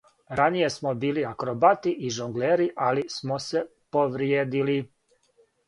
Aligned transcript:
Раније 0.37 0.69
смо 0.75 0.93
били 1.03 1.25
акробати 1.31 1.91
и 2.05 2.09
жонглери, 2.17 2.67
али 2.89 3.05
смо 3.19 3.39
се 3.49 3.65
повриједили. 3.97 4.79